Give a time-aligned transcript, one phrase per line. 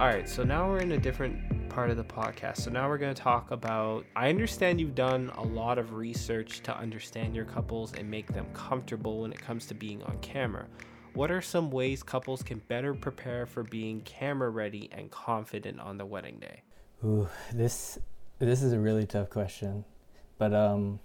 [0.00, 2.58] All right, so now we're in a different part of the podcast.
[2.58, 4.04] So now we're going to talk about.
[4.14, 8.46] I understand you've done a lot of research to understand your couples and make them
[8.52, 10.66] comfortable when it comes to being on camera.
[11.14, 15.98] What are some ways couples can better prepare for being camera ready and confident on
[15.98, 16.62] the wedding day?
[17.04, 17.98] Ooh, this
[18.38, 19.84] this is a really tough question,
[20.38, 21.00] but um,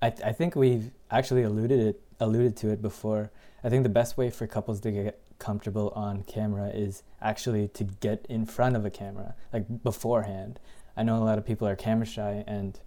[0.00, 3.32] I I think we've actually alluded it alluded to it before.
[3.64, 7.84] I think the best way for couples to get comfortable on camera is actually to
[7.84, 10.58] get in front of a camera, like beforehand.
[10.96, 12.78] I know a lot of people are camera shy, and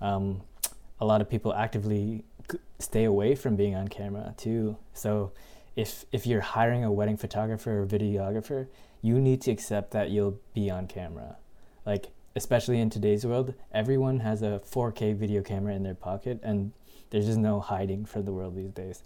[0.00, 0.42] um,
[1.00, 2.24] a lot of people actively
[2.78, 4.76] stay away from being on camera too.
[4.94, 5.32] So,
[5.76, 8.66] if if you're hiring a wedding photographer or videographer,
[9.00, 11.36] you need to accept that you'll be on camera.
[11.86, 16.72] Like especially in today's world, everyone has a 4K video camera in their pocket, and
[17.10, 19.02] there's just no hiding from the world these days.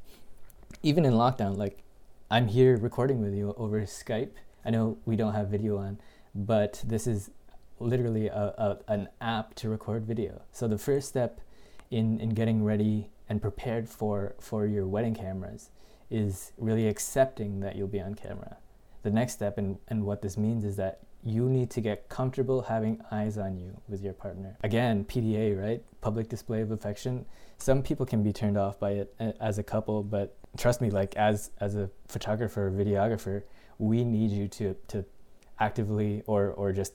[0.83, 1.83] Even in lockdown, like
[2.29, 4.33] I'm here recording with you over Skype.
[4.65, 6.01] I know we don't have video on,
[6.35, 7.31] but this is
[7.79, 10.43] literally a, a, an app to record video.
[10.51, 11.41] So the first step
[11.89, 15.71] in, in getting ready and prepared for, for your wedding cameras
[16.11, 18.57] is really accepting that you'll be on camera.
[19.05, 22.63] The next step and, and what this means is that you need to get comfortable
[22.63, 24.57] having eyes on you with your partner.
[24.65, 25.83] Again, PDA, right?
[26.01, 27.25] Public display of affection.
[27.59, 30.91] Some people can be turned off by it uh, as a couple, but trust me,
[30.91, 33.43] like as as a photographer, videographer,
[33.79, 35.05] we need you to to
[35.59, 36.95] actively or or just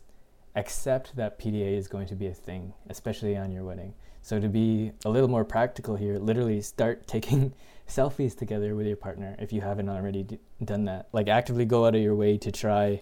[0.56, 3.94] accept that PDA is going to be a thing, especially on your wedding.
[4.22, 7.54] So to be a little more practical here, literally start taking
[7.88, 11.08] selfies together with your partner if you haven't already d- done that.
[11.12, 13.02] Like actively go out of your way to try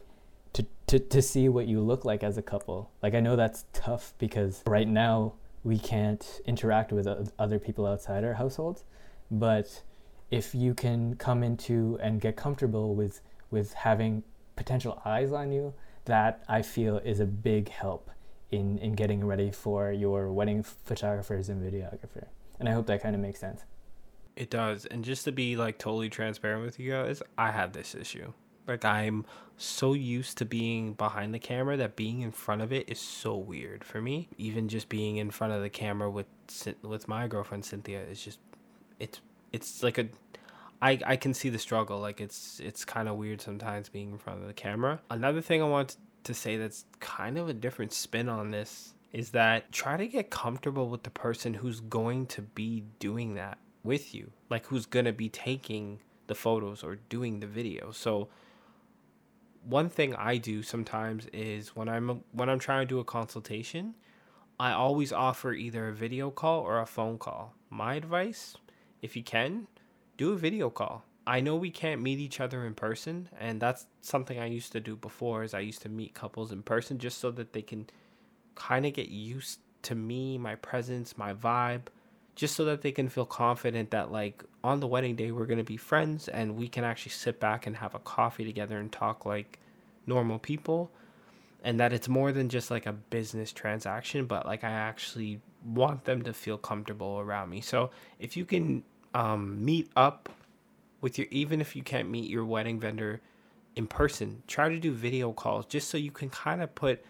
[0.54, 2.92] to, to to see what you look like as a couple.
[3.04, 8.24] Like I know that's tough because right now we can't interact with other people outside
[8.24, 8.86] our households,
[9.30, 9.84] but
[10.32, 14.24] if you can come into and get comfortable with with having
[14.56, 15.74] potential eyes on you,
[16.06, 18.12] that I feel is a big help
[18.52, 22.28] in in getting ready for your wedding photographers and videographer.
[22.60, 23.64] And I hope that kind of makes sense.
[24.36, 24.86] It does.
[24.86, 28.34] And just to be like totally transparent with you guys, I have this issue.
[28.68, 29.26] Like I'm
[29.58, 33.36] so used to being behind the camera that being in front of it is so
[33.36, 34.30] weird for me.
[34.38, 36.28] Even just being in front of the camera with
[36.84, 38.40] with my girlfriend Cynthia is just
[39.00, 39.22] it's
[39.52, 40.08] it's like a
[40.82, 44.18] I, I can see the struggle like it's it's kind of weird sometimes being in
[44.18, 45.02] front of the camera.
[45.10, 49.32] Another thing i want to say that's kind of a different spin on this is
[49.32, 54.14] that try to get comfortable with the person who's going to be doing that with
[54.14, 57.92] you like who's going to be taking the photos or doing the video.
[57.92, 58.30] So
[59.66, 63.94] one thing i do sometimes is when i'm when i'm trying to do a consultation
[64.58, 67.54] i always offer either a video call or a phone call.
[67.70, 68.56] My advice
[69.02, 69.68] if you can,
[70.18, 71.06] do a video call.
[71.26, 74.80] I know we can't meet each other in person, and that's something I used to
[74.80, 75.44] do before.
[75.44, 77.88] Is I used to meet couples in person just so that they can
[78.56, 81.84] kind of get used to me, my presence, my vibe,
[82.36, 85.64] just so that they can feel confident that like on the wedding day we're gonna
[85.64, 89.26] be friends and we can actually sit back and have a coffee together and talk
[89.26, 89.60] like
[90.06, 90.92] normal people,
[91.64, 96.06] and that it's more than just like a business transaction, but like I actually want
[96.06, 97.62] them to feel comfortable around me.
[97.62, 98.84] So if you can
[99.14, 100.30] um, meet up
[101.02, 103.22] with your, even if you can't meet your wedding vendor
[103.76, 107.04] in person, try to do video calls just so you can kind of put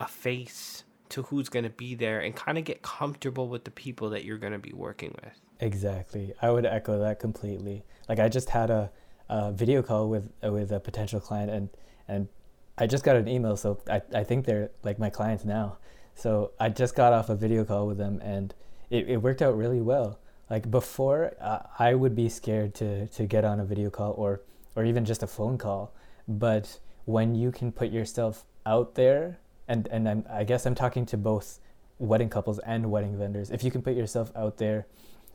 [0.00, 3.70] a face to who's going to be there and kind of get comfortable with the
[3.70, 5.40] people that you're going to be working with.
[5.60, 6.34] Exactly.
[6.42, 7.84] I would echo that completely.
[8.08, 8.90] Like I just had a,
[9.28, 11.68] a video call with with a potential client and
[12.08, 12.28] and
[12.76, 15.78] I just got an email so I, I think they're like my clients now
[16.14, 18.54] so I just got off a video call with them, and
[18.90, 20.18] it, it worked out really well.
[20.50, 24.42] Like before, uh, I would be scared to to get on a video call or
[24.76, 25.92] or even just a phone call.
[26.26, 29.38] But when you can put yourself out there,
[29.68, 31.60] and and I'm, I guess I'm talking to both
[31.98, 33.50] wedding couples and wedding vendors.
[33.50, 34.86] If you can put yourself out there,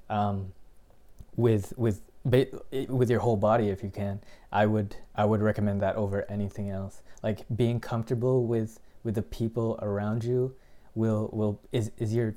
[0.09, 0.53] um,
[1.35, 2.01] with with
[2.89, 4.19] with your whole body if you can
[4.51, 9.21] i would i would recommend that over anything else like being comfortable with with the
[9.21, 10.53] people around you
[10.99, 12.35] will will is is your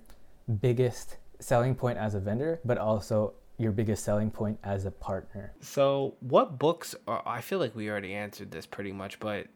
[0.61, 5.53] biggest selling point as a vendor, but also your biggest selling point as a partner.
[5.61, 9.49] So, what books are I feel like we already answered this pretty much, but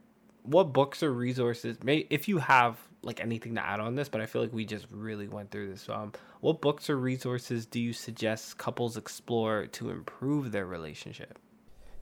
[0.42, 4.20] what books or resources may if you have like anything to add on this, but
[4.20, 5.88] I feel like we just really went through this.
[5.88, 11.38] Um, what books or resources do you suggest couples explore to improve their relationship?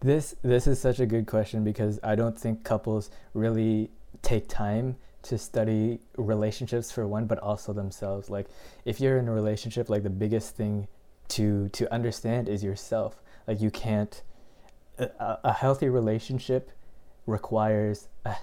[0.00, 3.90] This this is such a good question because I don't think couples really
[4.22, 8.46] take time to study relationships for one but also themselves like
[8.84, 10.86] if you're in a relationship like the biggest thing
[11.28, 14.22] to to understand is yourself like you can't
[14.98, 16.70] a, a healthy relationship
[17.26, 18.36] requires a,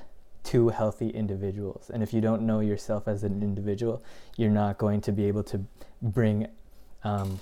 [0.44, 1.89] two healthy individuals.
[1.94, 4.04] And if you don't know yourself as an individual,
[4.38, 5.63] you're not going to be able to
[6.01, 6.48] bring
[7.04, 7.39] um,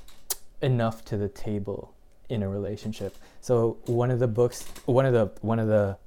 [0.62, 1.94] enough to the table
[2.30, 3.16] in a relationship.
[3.42, 5.98] So one of the books, one of the one of the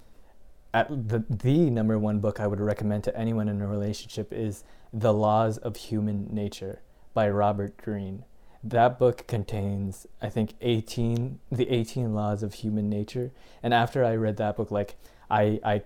[0.74, 4.64] at the the number one book I would recommend to anyone in a relationship is
[4.92, 6.80] The Laws of Human Nature
[7.14, 8.24] by Robert Greene.
[8.64, 13.32] That book contains I think 18 the 18 laws of human nature
[13.62, 14.96] and after I read that book like
[15.30, 15.82] I I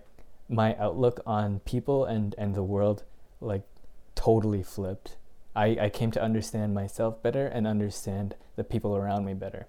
[0.49, 3.03] my outlook on people and and the world
[3.41, 3.63] like
[4.15, 5.17] totally flipped.
[5.57, 9.67] I I came to understand myself better and understand the people around me better.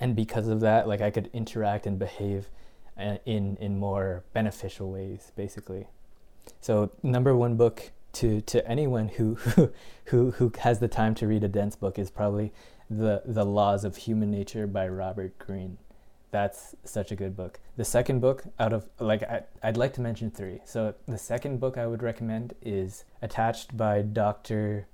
[0.00, 2.50] And because of that like I could interact and behave
[2.96, 5.88] Uh, in in more beneficial ways, basically.
[6.60, 9.34] So number one book to to anyone who
[10.04, 12.52] who who has the time to read a dense book is probably
[12.88, 15.78] the the Laws of Human Nature by Robert Greene.
[16.30, 17.58] That's such a good book.
[17.76, 20.60] The second book out of like I, I'd like to mention three.
[20.64, 24.86] So the second book I would recommend is Attached by Dr.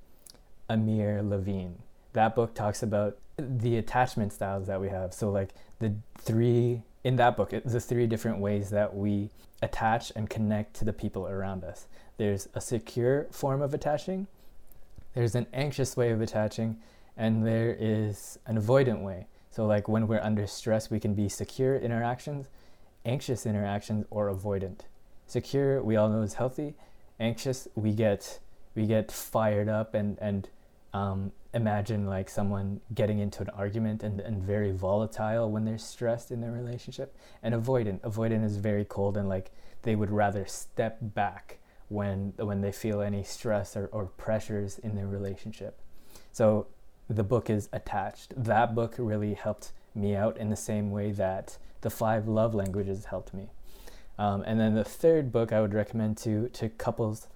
[0.70, 1.82] Amir Levine.
[2.14, 5.12] That book talks about the attachment styles that we have.
[5.12, 5.50] So like
[5.80, 9.30] the three in that book, it's the three different ways that we
[9.62, 11.86] attach and connect to the people around us.
[12.16, 14.26] There's a secure form of attaching,
[15.14, 16.78] there's an anxious way of attaching,
[17.16, 19.26] and there is an avoidant way.
[19.50, 22.48] So, like when we're under stress, we can be secure interactions,
[23.04, 24.80] anxious interactions, or avoidant.
[25.26, 26.74] Secure, we all know is healthy.
[27.18, 28.38] Anxious, we get
[28.74, 30.48] we get fired up and and
[30.92, 36.30] um, imagine like someone getting into an argument and, and very volatile when they're stressed
[36.30, 37.16] in their relationship.
[37.42, 39.50] And avoidant avoidant is very cold and like
[39.82, 41.58] they would rather step back
[41.88, 45.80] when when they feel any stress or, or pressures in their relationship.
[46.32, 46.66] So
[47.08, 48.32] the book is attached.
[48.36, 53.06] That book really helped me out in the same way that the five love languages
[53.06, 53.50] helped me.
[54.18, 57.26] Um, and then the third book i would recommend to to couples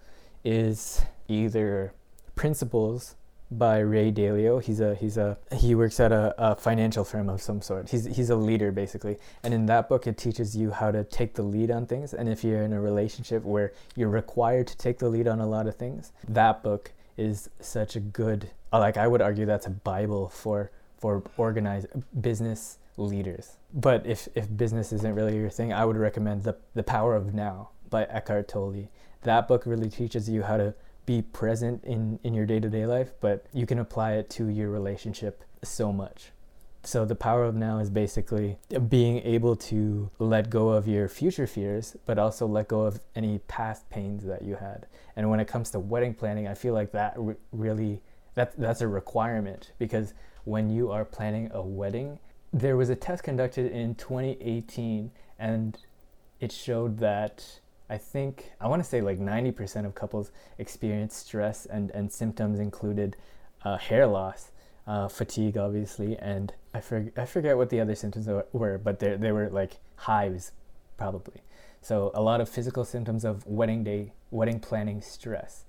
[0.44, 1.94] is either
[2.36, 3.16] principles
[3.50, 4.62] by Ray Dalio.
[4.62, 7.88] He's a he's a he works at a, a, financial firm of some sort.
[7.88, 9.16] He's he's a leader basically.
[9.42, 12.14] And in that book, it teaches you how to take the lead on things.
[12.14, 15.46] And if you're in a relationship where you're required to take the lead on a
[15.46, 18.50] lot of things, that book is such a good.
[18.72, 21.86] Uh, like I would argue that's a bible for for organized
[22.20, 23.56] business leaders.
[23.72, 27.34] But if if business isn't really your thing, I would recommend the the Power of
[27.34, 28.88] Now by Eckhart Tolle.
[29.22, 30.74] That book really teaches you how to
[31.06, 34.48] be present in, in your day to day life, but you can apply it to
[34.48, 36.30] your relationship so much.
[36.82, 38.58] So, the power of now is basically
[38.88, 43.38] being able to let go of your future fears, but also let go of any
[43.38, 44.86] past pains that you had.
[45.16, 48.02] And when it comes to wedding planning, I feel like that re- really
[48.34, 50.12] that, that's a requirement because
[50.44, 52.18] when you are planning a wedding,
[52.52, 55.78] there was a test conducted in 2018 and
[56.40, 61.66] it showed that I think I want to say like 90% of couples experience stress,
[61.66, 63.16] and, and symptoms included
[63.64, 64.50] uh, hair loss,
[64.86, 69.16] uh, fatigue, obviously, and I, for, I forget what the other symptoms were, but they,
[69.16, 70.52] they were like hives,
[70.96, 71.42] probably.
[71.80, 75.64] So, a lot of physical symptoms of wedding day, wedding planning stress.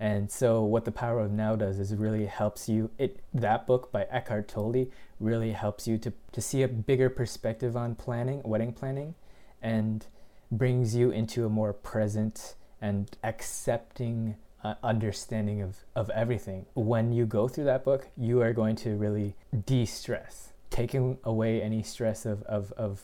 [0.00, 2.90] And so, what the power of now does is really helps you.
[2.98, 4.86] It that book by Eckhart Tolle
[5.20, 9.14] really helps you to to see a bigger perspective on planning, wedding planning,
[9.62, 10.04] and
[10.52, 16.66] brings you into a more present and accepting uh, understanding of, of everything.
[16.74, 19.34] When you go through that book, you are going to really
[19.66, 20.52] de stress.
[20.70, 23.02] Taking away any stress of, of, of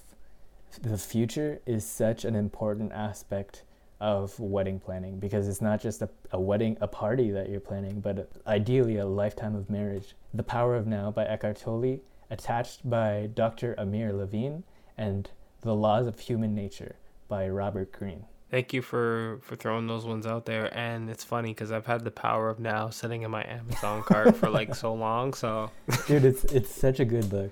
[0.83, 3.63] the future is such an important aspect
[4.01, 8.01] of wedding planning because it's not just a, a wedding, a party that you're planning,
[8.01, 10.15] but ideally a lifetime of marriage.
[10.35, 12.01] The Power of Now by Eckhart Tolle,
[12.31, 13.75] attached by Dr.
[13.79, 14.65] Amir Levine,
[14.97, 15.31] and
[15.63, 16.97] The Laws of Human Nature
[17.29, 18.25] by Robert Greene.
[18.51, 20.75] Thank you for for throwing those ones out there.
[20.77, 24.37] And it's funny because I've had the power of now sitting in my Amazon cart
[24.37, 25.35] for like so long.
[25.35, 25.71] So,
[26.07, 27.51] dude, it's it's such a good book.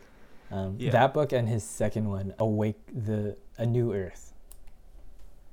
[0.51, 0.93] Um, yeah.
[0.93, 4.33] That book and his second one, Awake the A New Earth.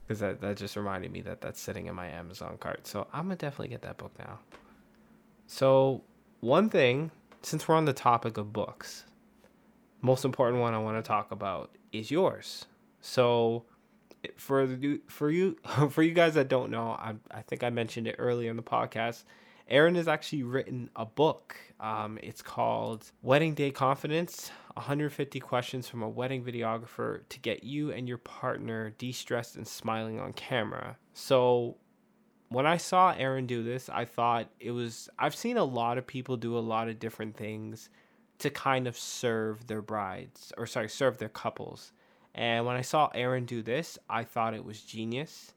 [0.07, 2.87] Because that that just reminded me that that's sitting in my Amazon cart.
[2.87, 4.39] So I'm gonna definitely get that book now.
[5.47, 6.03] So
[6.39, 7.11] one thing,
[7.41, 9.03] since we're on the topic of books,
[10.01, 12.65] most important one I want to talk about is yours.
[13.01, 13.65] So
[14.37, 15.57] for the for you
[15.89, 18.63] for you guys that don't know, I I think I mentioned it earlier in the
[18.63, 19.23] podcast.
[19.69, 21.55] Aaron has actually written a book.
[21.79, 27.91] Um, it's called Wedding Day Confidence 150 Questions from a Wedding Videographer to Get You
[27.91, 30.97] and Your Partner De Stressed and Smiling on Camera.
[31.13, 31.77] So,
[32.49, 35.09] when I saw Aaron do this, I thought it was.
[35.17, 37.89] I've seen a lot of people do a lot of different things
[38.39, 41.93] to kind of serve their brides, or sorry, serve their couples.
[42.35, 45.53] And when I saw Aaron do this, I thought it was genius.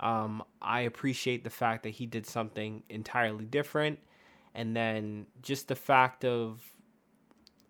[0.00, 3.98] Um, I appreciate the fact that he did something entirely different,
[4.54, 6.62] and then just the fact of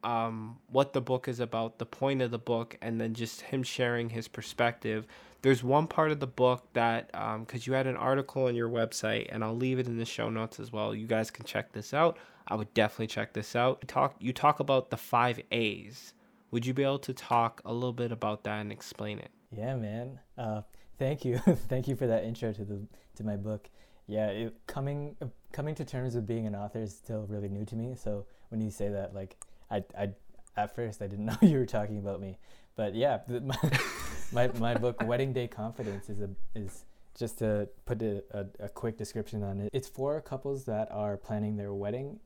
[0.05, 3.65] um, what the book is about, the point of the book, and then just him
[3.65, 5.07] sharing his perspective.
[5.43, 8.69] There's one part of the book that, because um, you had an article on your
[8.69, 10.95] website, and I'll leave it in the show notes as well.
[10.95, 12.19] You guys can check this out.
[12.47, 13.79] I would definitely check this out.
[13.83, 16.15] You talk, you talk about the five A's.
[16.51, 19.31] Would you be able to talk a little bit about that and explain it?
[19.53, 20.19] Yeah, man.
[20.37, 20.63] Uh,
[20.99, 21.39] thank you,
[21.69, 23.69] thank you for that intro to the to my book.
[24.07, 25.17] Yeah, it, coming
[25.53, 27.95] coming to terms with being an author is still really new to me.
[27.95, 29.37] So when you say that, like
[29.71, 30.11] I, I
[30.57, 32.39] at first I didn't know you were talking about me,
[32.77, 33.57] but yeah, my
[34.33, 36.85] my, my book Wedding Day Confidence is a is
[37.17, 39.71] just to put a, a, a quick description on it.
[39.73, 42.19] It's for couples that are planning their wedding,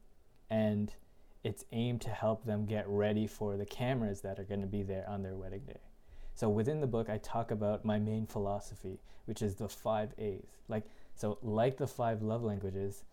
[0.49, 0.95] and
[1.45, 4.83] it's aimed to help them get ready for the cameras that are going to be
[4.83, 5.81] there on their wedding day.
[6.35, 10.49] So within the book, I talk about my main philosophy, which is the five A's.
[10.69, 10.85] Like
[11.15, 13.05] so, like the five love languages,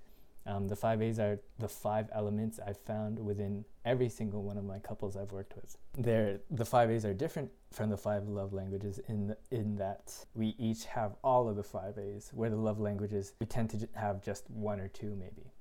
[0.48, 4.66] um, the five A's are the five elements I've found within every single one of
[4.66, 5.78] my couples I've worked with.
[5.98, 10.26] They're, the five A's are different from the five love languages in, the, in that
[10.34, 13.88] we each have all of the five A's, where the love languages, we tend to
[13.94, 15.52] have just one or two maybe.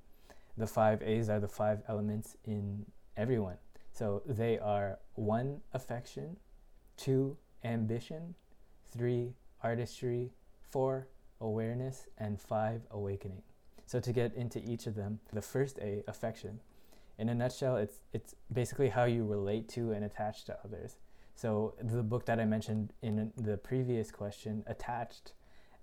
[0.57, 2.85] The five A's are the five elements in
[3.17, 3.57] everyone.
[3.91, 6.37] So they are one, affection,
[6.97, 8.35] two, ambition,
[8.91, 10.31] three, artistry,
[10.69, 11.07] four,
[11.39, 13.41] awareness, and five, awakening.
[13.85, 16.59] So to get into each of them, the first A, affection.
[17.17, 20.97] In a nutshell, it's it's basically how you relate to and attach to others.
[21.35, 25.33] So the book that I mentioned in the previous question, attached,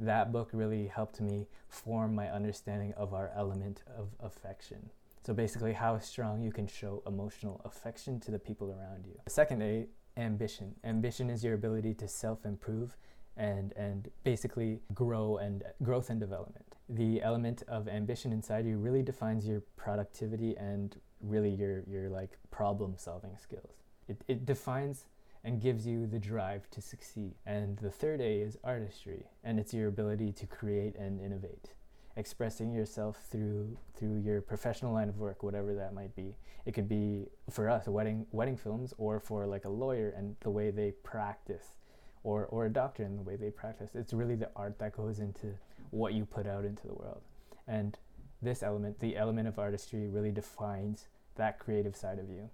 [0.00, 4.90] that book really helped me form my understanding of our element of affection.
[5.26, 9.20] So basically, how strong you can show emotional affection to the people around you.
[9.24, 9.86] The second A,
[10.16, 10.74] ambition.
[10.84, 12.96] Ambition is your ability to self improve
[13.36, 16.76] and and basically grow and growth and development.
[16.88, 22.38] The element of ambition inside you really defines your productivity and really your your like
[22.50, 23.82] problem solving skills.
[24.08, 25.06] It it defines
[25.44, 27.34] and gives you the drive to succeed.
[27.46, 31.70] And the third A is artistry, and it's your ability to create and innovate
[32.16, 36.34] expressing yourself through through your professional line of work whatever that might be
[36.66, 40.50] it could be for us wedding wedding films or for like a lawyer and the
[40.50, 41.76] way they practice
[42.22, 43.90] or, or a doctor and the way they practice.
[43.94, 45.54] It's really the art that goes into
[45.90, 47.22] what you put out into the world.
[47.66, 47.98] And
[48.42, 52.50] this element, the element of artistry, really defines that creative side of you.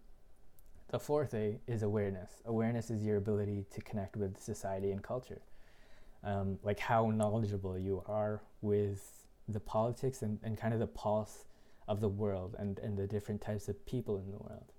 [0.88, 2.30] The fourth A is awareness.
[2.44, 5.42] Awareness is your ability to connect with society and culture.
[6.22, 11.44] Um, like how knowledgeable you are with the politics and, and kind of the pulse
[11.86, 14.72] of the world and, and the different types of people in the world.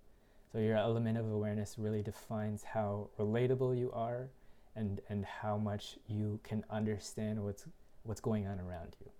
[0.52, 4.30] So your element of awareness really defines how relatable you are
[4.76, 7.66] and and how much you can understand what's
[8.04, 9.12] what's going on around you.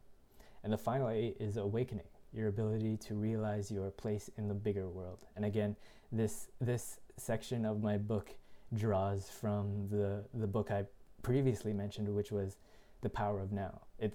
[0.64, 4.90] And the final A is awakening, your ability to realize your place in the bigger
[4.90, 5.20] world.
[5.36, 5.76] And again,
[6.12, 8.32] this this section of my book
[8.74, 10.86] draws from the the book I
[11.22, 12.58] previously mentioned, which was
[13.02, 13.82] The Power of Now.
[14.00, 14.14] It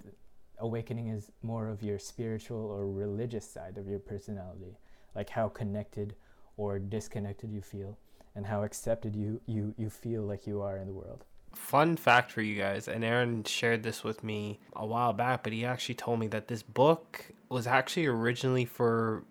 [0.59, 4.77] awakening is more of your spiritual or religious side of your personality,
[5.15, 6.15] like how connected
[6.57, 7.99] or disconnected you feel
[8.35, 12.31] and how accepted you, you, you feel like you are in the world fun fact
[12.31, 15.95] for you guys, and Aaron shared this with me a while back, but he actually
[15.95, 19.25] told me that this book was actually originally for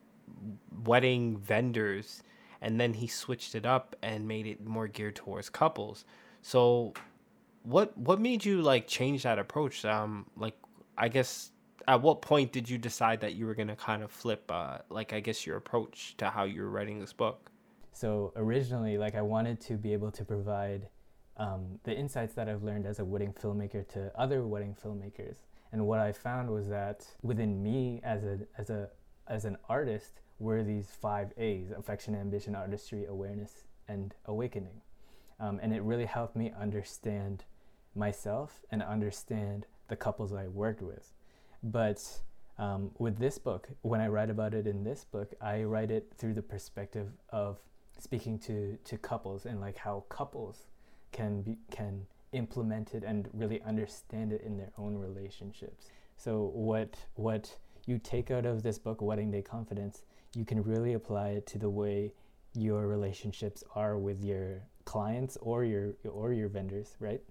[0.83, 2.23] wedding vendors,
[2.61, 6.05] and then he switched it up and made it more geared towards couples.
[6.41, 6.93] So,
[7.63, 9.83] what what made you like change that approach?
[9.85, 10.55] Um, like
[10.97, 11.51] I guess
[11.87, 15.13] at what point did you decide that you were gonna kind of flip, uh, like
[15.13, 17.51] I guess your approach to how you were writing this book?
[17.93, 20.87] So originally, like I wanted to be able to provide
[21.39, 25.37] um, the insights that I've learned as a wedding filmmaker to other wedding filmmakers.
[25.71, 28.89] And what I found was that within me as a as a
[29.27, 34.81] as an artist were these five A's: affection, ambition, artistry, awareness, and awakening.
[35.39, 37.45] Um, and it really helped me understand
[37.95, 41.13] myself and understand the couples I worked with.
[41.63, 42.03] But
[42.57, 46.11] um, with this book, when I write about it in this book, I write it
[46.17, 47.59] through the perspective of
[47.97, 50.67] speaking to to couples and like how couples
[51.11, 55.87] can be can implement it and really understand it in their own relationships.
[56.17, 60.03] So what what you take out of this book, Wedding Day Confidence,
[60.35, 62.13] you can really apply it to the way
[62.53, 67.21] your relationships are with your clients or your or your vendors, right?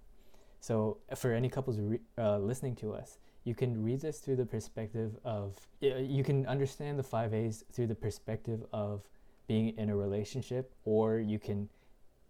[0.60, 4.46] So for any couples re- uh, listening to us, you can read this through the
[4.46, 9.02] perspective of you can understand the five A's through the perspective of
[9.46, 11.68] being in a relationship, or you can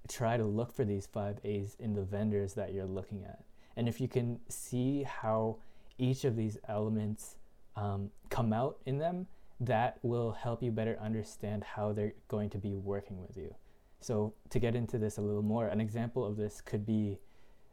[0.09, 3.45] try to look for these five A's in the vendors that you're looking at.
[3.77, 5.59] And if you can see how
[5.99, 7.37] each of these elements
[7.77, 9.27] um, come out in them,
[9.61, 13.55] that will help you better understand how they're going to be working with you.
[14.01, 17.19] So, to get into this a little more, an example of this could be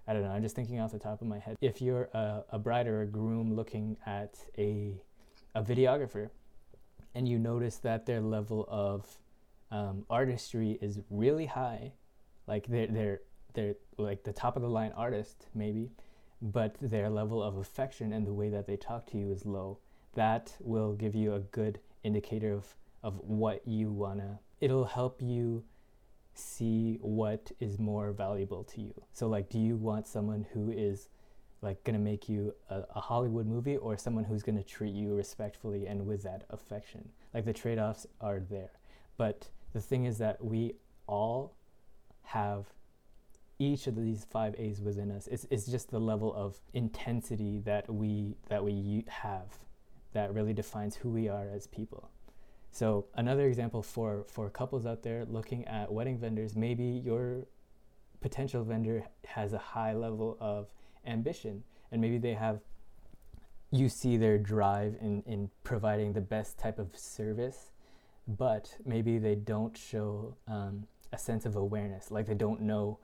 [0.07, 1.57] I don't know, I'm just thinking off the top of my head.
[1.61, 5.01] If you're a, a bride or a groom looking at a,
[5.55, 6.29] a videographer
[7.15, 9.17] and you notice that their level of
[9.71, 11.93] um, artistry is really high,
[12.47, 13.21] like they're, they're,
[13.53, 15.91] they're like the top of the line artist, maybe,
[16.41, 19.79] but their level of affection and the way that they talk to you is low,
[20.13, 24.39] that will give you a good indicator of, of what you wanna.
[24.61, 25.63] It'll help you
[26.35, 28.93] see what is more valuable to you.
[29.13, 31.09] So, like, do you want someone who is
[31.61, 35.87] like to make you a, a, Hollywood movie or someone who's to treat you respectfully
[35.87, 37.09] and with that affection?
[37.33, 38.71] Like, the trade offs are there.
[39.17, 40.75] But the thing is that we
[41.07, 41.54] all
[42.25, 42.65] have
[43.57, 45.27] each of these five A's within us.
[45.27, 49.57] It's, it's just the level of intensity that we that we have
[50.13, 52.09] that really defines who we are as people.
[52.71, 57.45] So another example for for couples out there looking at wedding vendors, maybe your
[58.21, 60.67] potential vendor has a high level of
[61.05, 62.59] ambition and maybe they have
[63.71, 67.71] you see their drive in, in providing the best type of service,
[68.27, 72.99] but maybe they don't show um, a sense of awareness, like they don't know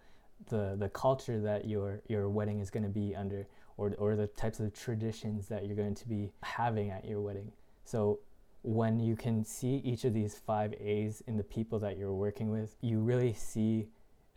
[0.50, 4.28] the the culture that your your wedding is going to be under, or or the
[4.28, 7.52] types of traditions that you're going to be having at your wedding.
[7.86, 8.20] So
[8.64, 12.52] when you can see each of these five A's in the people that you're working
[12.52, 13.88] with, you really see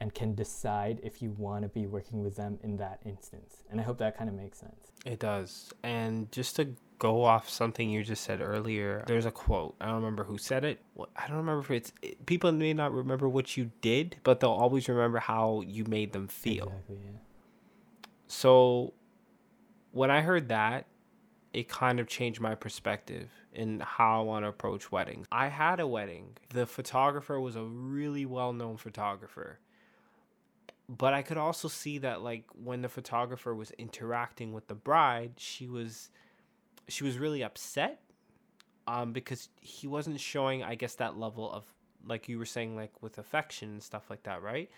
[0.01, 3.63] and can decide if you want to be working with them in that instance.
[3.71, 4.93] And I hope that kind of makes sense.
[5.05, 5.73] It does.
[5.83, 9.75] And just to go off something you just said earlier, there's a quote.
[9.79, 10.81] I don't remember who said it.
[11.15, 14.49] I don't remember if it's it, people may not remember what you did, but they'll
[14.51, 16.69] always remember how you made them feel.
[16.69, 17.19] Exactly, yeah.
[18.27, 18.95] So
[19.93, 20.87] when I heard that,
[21.53, 25.27] it kind of changed my perspective in how I want to approach weddings.
[25.31, 26.39] I had a wedding.
[26.55, 29.59] The photographer was a really well known photographer.
[30.89, 35.33] But I could also see that like when the photographer was interacting with the bride,
[35.37, 36.09] she was
[36.89, 38.01] she was really upset
[38.87, 41.65] um because he wasn't showing I guess that level of
[42.07, 44.71] like you were saying like with affection and stuff like that, right?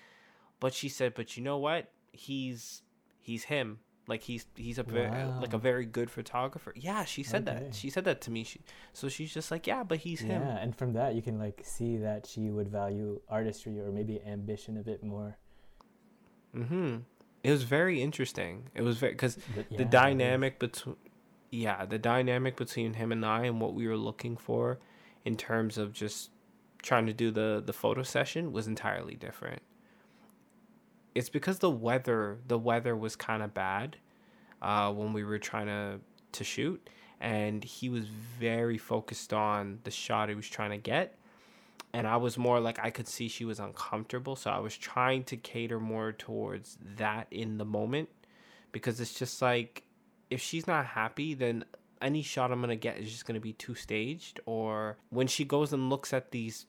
[0.60, 1.90] But she said, "But you know what?
[2.12, 2.82] He's
[3.20, 5.40] he's him like he's he's a very wow.
[5.40, 6.72] like a very good photographer.
[6.76, 7.64] Yeah, she said okay.
[7.64, 7.74] that.
[7.74, 8.44] She said that to me.
[8.44, 8.60] She,
[8.92, 10.42] so she's just like, yeah, but he's him.
[10.42, 14.20] Yeah, and from that you can like see that she would value artistry or maybe
[14.24, 15.36] ambition a bit more.
[16.54, 17.02] Mhm.
[17.42, 18.70] It was very interesting.
[18.74, 20.96] It was very because yeah, the dynamic between
[21.50, 24.78] yeah, the dynamic between him and I and what we were looking for
[25.24, 26.30] in terms of just
[26.82, 29.62] trying to do the the photo session was entirely different
[31.16, 33.96] it's because the weather the weather was kind of bad
[34.60, 35.98] uh, when we were trying to
[36.32, 41.18] to shoot, and he was very focused on the shot he was trying to get.
[41.94, 45.24] And I was more like I could see she was uncomfortable, so I was trying
[45.24, 48.10] to cater more towards that in the moment
[48.70, 49.84] because it's just like
[50.30, 51.64] if she's not happy, then
[52.00, 54.40] any shot I'm gonna get is just gonna be too staged.
[54.46, 56.66] Or when she goes and looks at these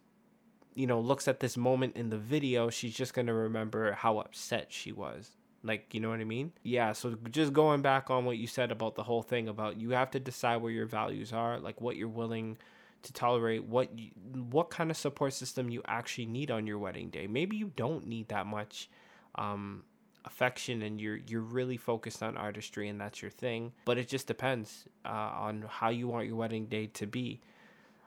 [0.78, 4.68] you know, looks at this moment in the video, she's just to remember how upset
[4.70, 5.32] she was.
[5.64, 6.52] Like, you know what I mean?
[6.62, 9.90] Yeah, so just going back on what you said about the whole thing about you
[9.92, 12.60] have to decide where your values are, like what you're willing
[13.02, 14.12] to tolerate, what you,
[14.52, 17.26] what kind of support system you actually need on your wedding day.
[17.26, 18.88] Maybe you don't need that much
[19.34, 19.84] um,
[20.28, 24.28] affection and you're you're really focused on artistry and that's your thing, but it just
[24.28, 27.42] depends uh, on how you want your wedding day to be.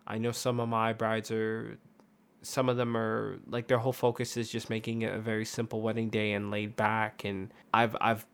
[0.06, 1.78] I know some of my brides are
[2.42, 5.82] some of them are like their whole focus is just making it a very simple
[5.82, 8.26] wedding day and laid back and I've I've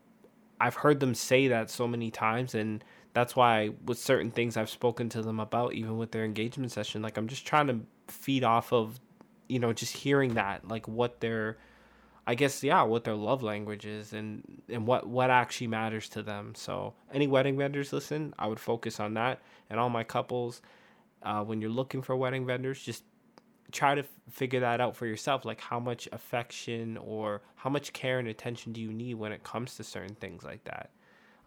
[0.61, 4.71] I've heard them say that so many times and that's why with certain things I've
[4.71, 8.45] spoken to them about even with their engagement session like I'm just trying to feed
[8.45, 9.01] off of
[9.49, 11.59] you know just hearing that like what their
[12.27, 16.23] I guess yeah what their love language is and and what what actually matters to
[16.23, 16.55] them.
[16.55, 20.63] So any wedding vendors listen I would focus on that and all my couples
[21.23, 23.05] uh, when you're looking for wedding vendors just
[23.73, 27.93] try to f- figure that out for yourself like how much affection or how much
[27.93, 30.91] care and attention do you need when it comes to certain things like that?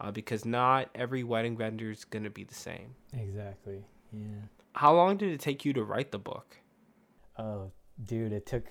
[0.02, 2.96] Uh, because not every wedding vendor is going to be the same.
[3.14, 3.84] Exactly.
[4.14, 4.42] Yeah.
[4.74, 6.58] How long did it take you to write the book?
[7.38, 7.72] Oh
[8.06, 8.66] dude it took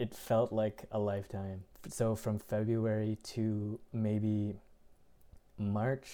[0.00, 4.56] it felt like a lifetime so from february to maybe
[5.58, 6.10] march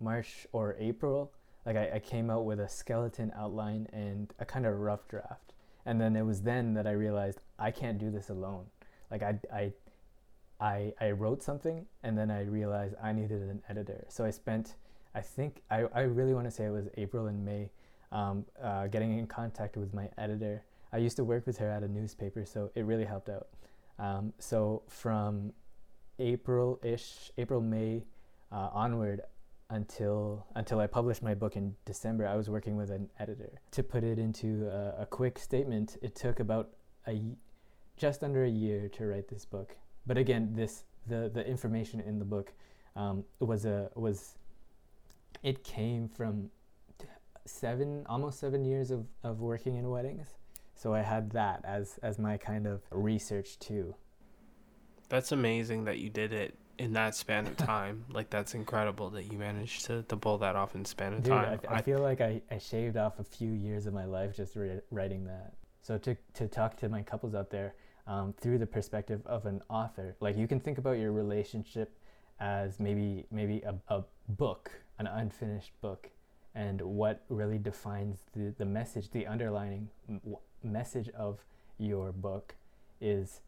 [0.00, 1.32] march or april
[1.66, 5.48] like I, I came out with a skeleton outline and a kind of rough draft
[5.88, 8.66] and then it was then that I realized I can't do this alone.
[9.10, 9.72] Like I I
[10.60, 14.04] I I wrote something and then I realized I needed an editor.
[14.10, 14.74] So I spent
[15.14, 17.70] I think I, I really want to say it was April and May,
[18.12, 20.62] um, uh, getting in contact with my editor.
[20.92, 23.48] I used to work with her at a newspaper, so it really helped out.
[23.98, 25.52] Um, so from
[26.18, 28.04] April ish, April, May
[28.50, 29.20] uh, onward,
[29.70, 33.60] until until I published my book in December, I was working with an editor.
[33.72, 36.70] To put it into a, a quick statement, it took about
[37.06, 37.20] a
[37.96, 39.76] just under a year to write this book.
[40.06, 42.52] But again, this the the information in the book
[42.96, 44.36] um, was a was
[45.42, 46.50] it came from
[47.44, 50.28] seven almost seven years of, of working in weddings.
[50.78, 53.96] So I had that as as my kind of research too.
[55.08, 58.04] That's amazing that you did it in that span of time.
[58.10, 61.32] like that's incredible that you managed to, to pull that off in span of Dude,
[61.32, 61.60] time.
[61.68, 64.54] I, I, feel like I, I shaved off a few years of my life just
[64.54, 65.54] re- writing that.
[65.82, 67.74] So to to talk to my couples out there
[68.06, 71.98] um, through the perspective of an author, like you can think about your relationship
[72.38, 76.08] as maybe maybe a, a book, an unfinished book,
[76.54, 79.88] and what really defines the, the message, the underlining
[80.62, 81.44] message of
[81.78, 82.54] your book
[83.00, 83.40] is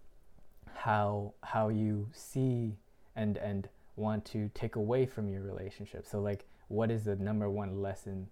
[0.73, 2.77] how how you see
[3.16, 6.07] and and want to take away from your relationship.
[6.07, 8.29] So like what is the number one lesson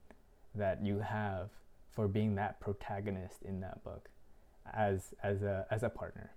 [0.54, 1.50] that you have
[1.90, 4.08] for being that protagonist in that book
[4.72, 6.30] as as a as a partner?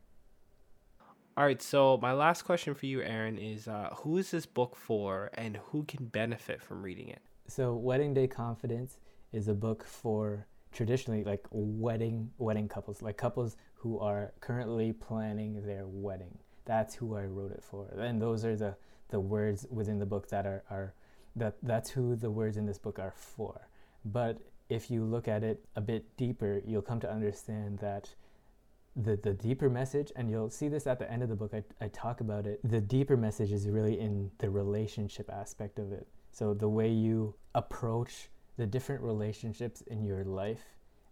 [1.37, 4.75] All right, so my last question for you, Aaron, is uh, who is this book
[4.75, 7.21] for and who can benefit from reading it?
[7.47, 8.97] So, Wedding Day Confidence
[9.31, 15.65] is a book for traditionally like wedding wedding couples, like couples who are currently planning
[15.65, 17.87] their wedding that's who I wrote it for.
[17.97, 18.75] And those are the,
[19.09, 20.93] the words within the book that are, are
[21.35, 23.67] that that's who the words in this book are for.
[24.05, 28.13] But if you look at it a bit deeper, you'll come to understand that
[28.95, 31.63] the, the deeper message, and you'll see this at the end of the book, I,
[31.83, 32.59] I talk about it.
[32.63, 36.07] The deeper message is really in the relationship aspect of it.
[36.31, 38.29] So the way you approach
[38.61, 40.61] the different relationships in your life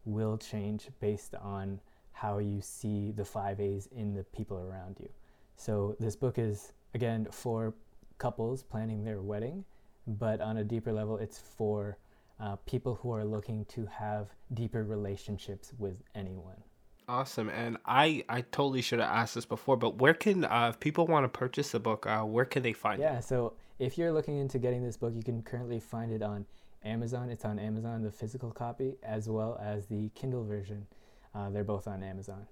[0.05, 1.79] will change based on
[2.11, 5.09] how you see the five A's in the people around you.
[5.55, 7.73] So this book is again for
[8.19, 9.65] couples planning their wedding,
[10.05, 11.97] but on a deeper level, it's for
[12.39, 16.61] uh, people who are looking to have deeper relationships with anyone.
[17.07, 20.79] Awesome, and I I totally should have asked this before, but where can uh, if
[20.79, 23.13] people want to purchase the book, uh, where can they find yeah, it?
[23.13, 26.45] Yeah, so if you're looking into getting this book, you can currently find it on
[26.83, 27.29] Amazon.
[27.29, 30.87] It's on Amazon, the physical copy, as well as the Kindle version.
[31.33, 32.47] Uh, they're both on Amazon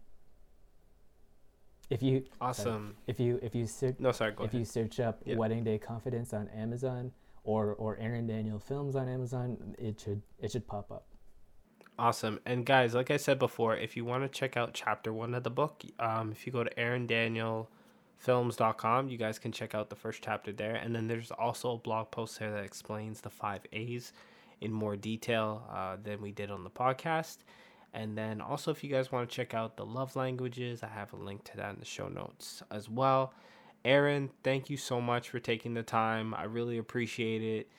[1.89, 4.53] if you awesome sorry, if you if you search no sorry if ahead.
[4.53, 5.35] you search up yeah.
[5.35, 7.11] wedding day confidence on amazon
[7.43, 11.05] or or aaron daniel films on amazon it should it should pop up
[11.97, 15.33] awesome and guys like i said before if you want to check out chapter one
[15.33, 17.69] of the book um, if you go to aaron daniel
[18.17, 21.77] films.com you guys can check out the first chapter there and then there's also a
[21.77, 24.13] blog post there that explains the five a's
[24.61, 27.37] in more detail uh, than we did on the podcast
[27.93, 31.13] and then also, if you guys want to check out the love languages, I have
[31.13, 33.33] a link to that in the show notes as well.
[33.85, 36.33] Aaron, thank you so much for taking the time.
[36.33, 37.71] I really appreciate it.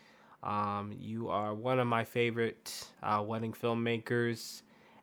[0.42, 4.62] Um, you are one of my favorite uh, wedding filmmakers.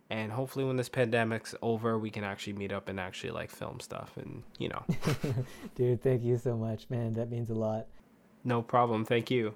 [0.09, 3.79] And hopefully, when this pandemic's over, we can actually meet up and actually like film
[3.79, 4.83] stuff and, you know.
[5.75, 7.13] Dude, thank you so much, man.
[7.13, 7.87] That means a lot.
[8.43, 9.03] No problem.
[9.03, 9.55] Thank you.